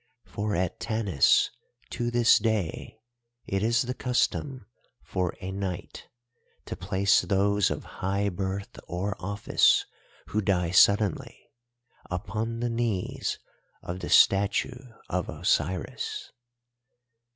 For 0.25 0.55
at 0.55 0.79
Tanis 0.79 1.51
to 1.91 2.09
this 2.09 2.39
day 2.39 3.03
it 3.45 3.61
is 3.61 3.83
the 3.83 3.93
custom 3.93 4.65
for 5.03 5.35
a 5.41 5.51
night 5.51 6.07
to 6.65 6.75
place 6.75 7.21
those 7.21 7.69
of 7.69 7.83
high 7.83 8.29
birth 8.29 8.79
or 8.87 9.15
office 9.19 9.85
who 10.29 10.41
die 10.41 10.71
suddenly 10.71 11.51
upon 12.09 12.61
the 12.61 12.69
knees 12.71 13.37
of 13.83 13.99
the 13.99 14.09
statue 14.09 14.87
of 15.07 15.29
Osiris. 15.29 16.31